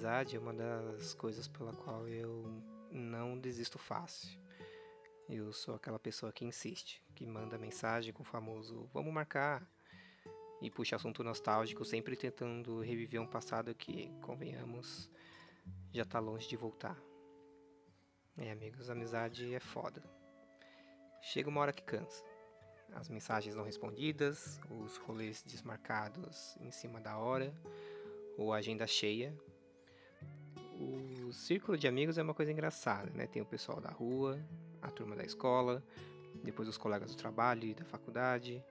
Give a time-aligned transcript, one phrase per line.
[0.00, 4.30] amizade é uma das coisas pela qual eu não desisto fácil.
[5.28, 9.62] Eu sou aquela pessoa que insiste, que manda mensagem com o famoso vamos marcar
[10.62, 15.10] e puxa assunto nostálgico, sempre tentando reviver um passado que, convenhamos,
[15.92, 16.96] já tá longe de voltar.
[18.38, 20.02] É, amigos, amizade é foda.
[21.20, 22.24] Chega uma hora que cansa.
[22.94, 27.52] As mensagens não respondidas, os rolês desmarcados em cima da hora,
[28.38, 29.36] ou agenda cheia.
[30.80, 33.26] O círculo de amigos é uma coisa engraçada, né?
[33.26, 34.40] Tem o pessoal da rua,
[34.80, 35.82] a turma da escola,
[36.42, 38.64] depois os colegas do trabalho e da faculdade,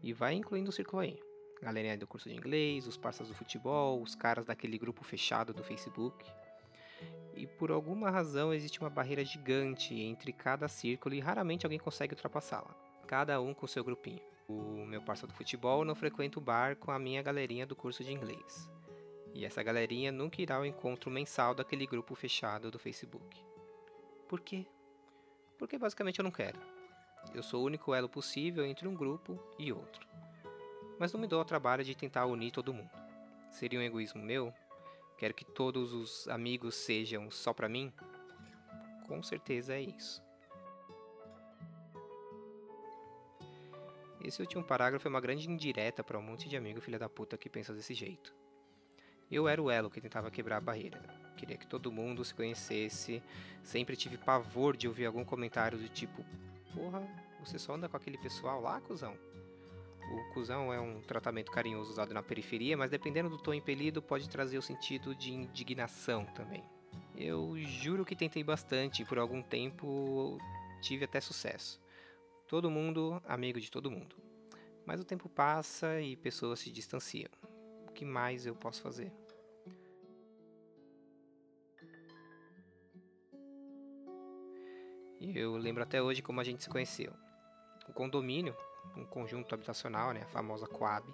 [0.00, 1.18] e vai incluindo o círculo aí.
[1.60, 5.64] Galerinha do curso de inglês, os parceiros do futebol, os caras daquele grupo fechado do
[5.64, 6.24] Facebook.
[7.34, 12.14] E por alguma razão existe uma barreira gigante entre cada círculo e raramente alguém consegue
[12.14, 12.72] ultrapassá-la.
[13.06, 14.22] Cada um com seu grupinho.
[14.48, 18.04] O meu parceiro do futebol não frequenta o bar com a minha galerinha do curso
[18.04, 18.70] de inglês.
[19.38, 23.40] E essa galerinha nunca irá ao encontro mensal daquele grupo fechado do Facebook.
[24.26, 24.66] Por quê?
[25.56, 26.58] Porque basicamente eu não quero.
[27.32, 30.04] Eu sou o único elo possível entre um grupo e outro.
[30.98, 32.90] Mas não me dou ao trabalho de tentar unir todo mundo.
[33.48, 34.52] Seria um egoísmo meu?
[35.16, 37.92] Quero que todos os amigos sejam só para mim?
[39.06, 40.20] Com certeza é isso.
[44.20, 47.38] Esse último parágrafo é uma grande indireta para um monte de amigo filha da puta
[47.38, 48.34] que pensa desse jeito.
[49.30, 50.98] Eu era o elo que tentava quebrar a barreira.
[51.36, 53.22] Queria que todo mundo se conhecesse.
[53.62, 56.24] Sempre tive pavor de ouvir algum comentário do tipo:
[56.74, 57.06] Porra,
[57.38, 59.14] você só anda com aquele pessoal lá, cuzão?
[60.10, 64.28] O cuzão é um tratamento carinhoso usado na periferia, mas dependendo do tom impelido, pode
[64.28, 66.64] trazer o sentido de indignação também.
[67.14, 70.38] Eu juro que tentei bastante e por algum tempo
[70.80, 71.78] tive até sucesso.
[72.46, 74.16] Todo mundo amigo de todo mundo.
[74.86, 77.28] Mas o tempo passa e pessoas se distanciam
[77.98, 79.10] que mais eu posso fazer?
[85.20, 87.12] Eu lembro até hoje como a gente se conheceu.
[87.88, 88.56] O condomínio,
[88.96, 91.12] um conjunto habitacional, né, a famosa Coab,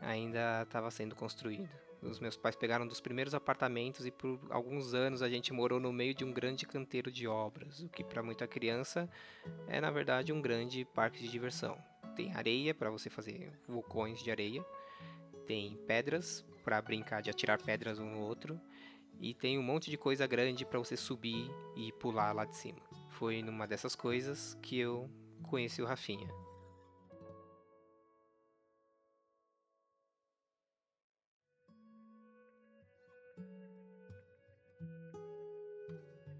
[0.00, 1.70] ainda estava sendo construído.
[2.02, 5.78] Os meus pais pegaram um dos primeiros apartamentos e por alguns anos a gente morou
[5.78, 9.08] no meio de um grande canteiro de obras, o que para muita criança
[9.68, 11.78] é na verdade um grande parque de diversão.
[12.16, 14.64] Tem areia para você fazer vulcões de areia,
[15.50, 18.60] tem pedras para brincar de atirar pedras um no outro
[19.18, 22.78] e tem um monte de coisa grande para você subir e pular lá de cima.
[23.08, 25.10] Foi numa dessas coisas que eu
[25.42, 26.28] conheci o Rafinha.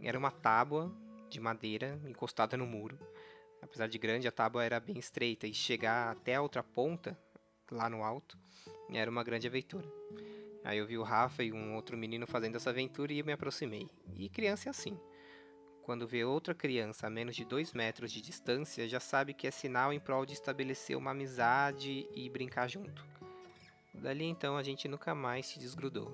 [0.00, 0.94] Era uma tábua
[1.28, 2.96] de madeira encostada no muro.
[3.60, 7.18] Apesar de grande, a tábua era bem estreita e chegar até a outra ponta
[7.72, 8.38] lá no alto,
[8.92, 9.86] era uma grande aventura.
[10.64, 13.32] Aí eu vi o Rafa e um outro menino fazendo essa aventura e eu me
[13.32, 13.88] aproximei.
[14.14, 14.98] E criança é assim.
[15.82, 19.50] Quando vê outra criança a menos de dois metros de distância, já sabe que é
[19.50, 23.04] sinal em prol de estabelecer uma amizade e brincar junto.
[23.92, 26.12] Dali então a gente nunca mais se desgrudou.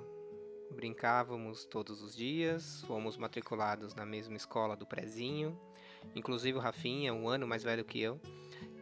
[0.75, 5.59] Brincávamos todos os dias, fomos matriculados na mesma escola do prezinho.
[6.15, 8.19] Inclusive o Rafinha, um ano mais velho que eu,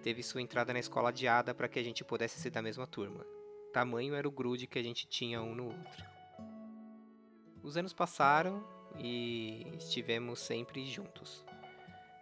[0.07, 3.27] teve sua entrada na escola adiada para que a gente pudesse ser da mesma turma.
[3.73, 6.05] Tamanho era o grude que a gente tinha um no outro.
[7.61, 8.65] Os anos passaram
[9.01, 11.45] e estivemos sempre juntos.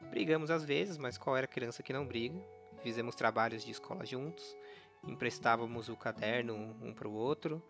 [0.09, 2.43] Brigamos às vezes, mas qual era a criança que não briga?
[2.83, 4.57] Fizemos trabalhos de escola juntos,
[5.07, 7.63] emprestávamos o caderno um para o outro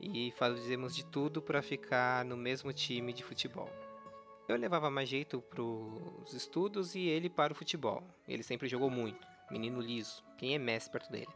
[0.00, 3.70] e fazíamos de tudo para ficar no mesmo time de futebol.
[4.48, 8.02] Eu levava mais jeito para os estudos e ele para o futebol.
[8.26, 11.32] Ele sempre jogou muito menino liso, quem é mestre perto dele.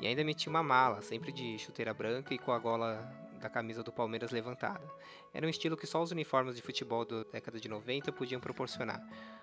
[0.00, 3.08] E ainda metia uma mala, sempre de chuteira branca e com a gola
[3.40, 4.84] da camisa do Palmeiras levantada.
[5.32, 9.00] Era um estilo que só os uniformes de futebol da década de 90 podiam proporcionar.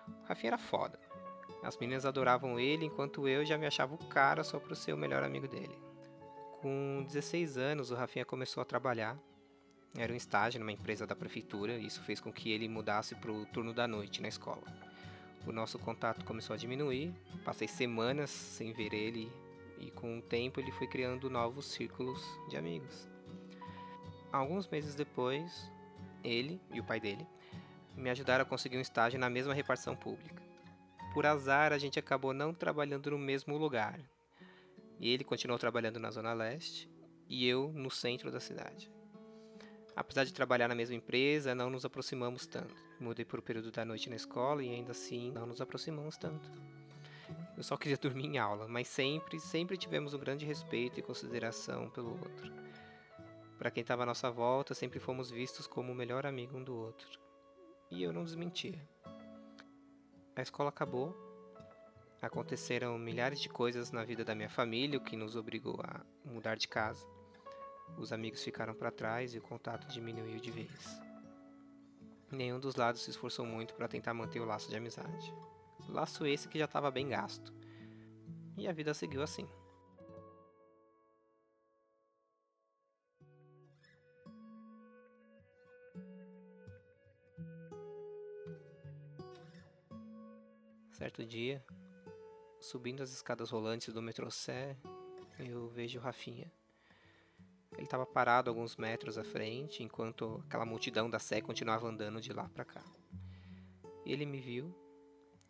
[0.08, 1.00] O Rafinha era foda.
[1.64, 4.98] As meninas adoravam ele, enquanto eu já me achava o cara só por ser o
[4.98, 5.78] melhor amigo dele.
[6.62, 9.18] Com 16 anos, o Rafinha começou a trabalhar.
[9.98, 13.32] Era um estágio numa empresa da prefeitura, e isso fez com que ele mudasse para
[13.32, 14.89] o turno da noite na escola
[15.46, 17.14] o nosso contato começou a diminuir.
[17.44, 19.32] Passei semanas sem ver ele
[19.80, 23.08] e com o tempo ele foi criando novos círculos de amigos.
[24.32, 25.72] Alguns meses depois,
[26.24, 27.26] ele e o pai dele
[27.96, 30.42] me ajudaram a conseguir um estágio na mesma repartição pública.
[31.14, 34.00] Por azar, a gente acabou não trabalhando no mesmo lugar.
[35.00, 36.90] E ele continuou trabalhando na zona leste
[37.28, 38.92] e eu no centro da cidade.
[40.00, 42.74] Apesar de trabalhar na mesma empresa, não nos aproximamos tanto.
[43.02, 46.50] Mudei por um período da noite na escola e ainda assim não nos aproximamos tanto.
[47.58, 51.90] Eu só queria dormir em aula, mas sempre, sempre tivemos um grande respeito e consideração
[51.90, 52.50] pelo outro.
[53.58, 56.74] Para quem estava à nossa volta, sempre fomos vistos como o melhor amigo um do
[56.74, 57.20] outro.
[57.92, 58.82] E eu não desmentia.
[60.34, 61.14] A escola acabou.
[62.22, 66.56] Aconteceram milhares de coisas na vida da minha família, o que nos obrigou a mudar
[66.56, 67.06] de casa.
[67.98, 71.02] Os amigos ficaram para trás e o contato diminuiu de vez.
[72.32, 75.34] Nenhum dos lados se esforçou muito para tentar manter o laço de amizade.
[75.88, 77.54] Laço esse que já estava bem gasto.
[78.58, 79.48] E a vida seguiu assim.
[90.92, 91.66] Certo dia,
[92.60, 94.78] subindo as escadas rolantes do metrô Sé,
[95.40, 96.52] eu vejo Rafinha.
[97.74, 102.34] Ele estava parado alguns metros à frente, enquanto aquela multidão da Sé continuava andando de
[102.34, 102.84] lá para cá.
[104.06, 104.76] Ele me viu,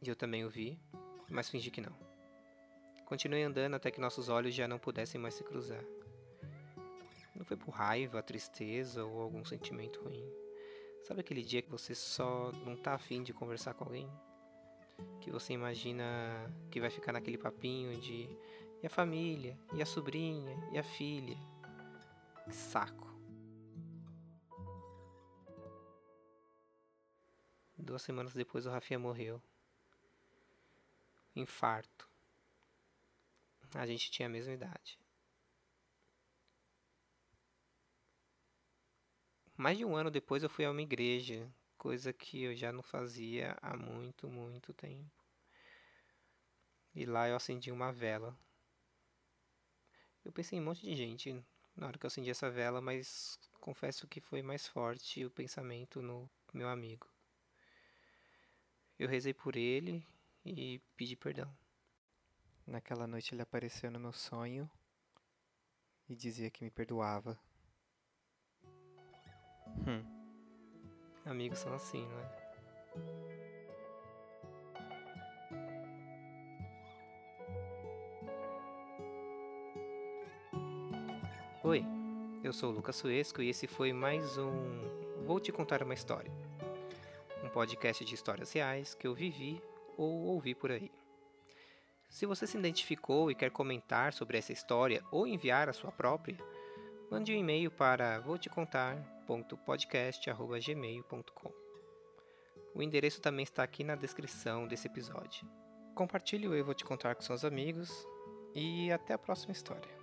[0.01, 0.79] e eu também o vi,
[1.29, 1.95] mas fingi que não.
[3.05, 5.83] Continuei andando até que nossos olhos já não pudessem mais se cruzar.
[7.35, 10.29] Não foi por raiva, tristeza ou algum sentimento ruim.
[11.03, 14.09] Sabe aquele dia que você só não tá afim de conversar com alguém?
[15.19, 16.03] que você imagina
[16.69, 18.29] que vai ficar naquele papinho de
[18.81, 21.37] e a família, e a sobrinha, e a filha.
[22.49, 23.07] Que saco.
[27.77, 29.39] Duas semanas depois o Rafinha morreu.
[31.35, 32.09] Infarto.
[33.75, 34.99] A gente tinha a mesma idade.
[39.55, 41.47] Mais de um ano depois eu fui a uma igreja
[41.77, 45.23] coisa que eu já não fazia há muito, muito tempo.
[46.95, 48.35] E lá eu acendi uma vela.
[50.25, 51.45] Eu pensei em um monte de gente
[51.79, 56.01] na hora que eu acendi essa vela, mas confesso que foi mais forte o pensamento
[56.01, 57.07] no meu amigo.
[58.97, 60.05] Eu rezei por ele
[60.45, 61.49] e pedi perdão.
[62.67, 64.69] Naquela noite ele apareceu no meu sonho
[66.09, 67.39] e dizia que me perdoava.
[69.87, 70.03] Hum.
[71.25, 73.58] Amigos são assim, não é?
[81.69, 81.85] Oi,
[82.43, 84.49] eu sou o Lucas Suesco e esse foi mais um
[85.23, 86.31] Vou Te Contar Uma História.
[87.43, 89.61] Um podcast de histórias reais que eu vivi
[89.95, 90.91] ou ouvi por aí.
[92.09, 96.39] Se você se identificou e quer comentar sobre essa história ou enviar a sua própria,
[97.11, 98.97] mande um e-mail para vou te contar
[99.63, 101.53] podcast.gmail.com.
[102.73, 105.47] O endereço também está aqui na descrição desse episódio.
[105.93, 108.07] Compartilhe o Eu Vou Te Contar com seus amigos
[108.55, 109.98] e até a próxima história.